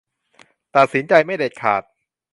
[0.75, 1.83] ตัดสินใจไม่เด็ดขาด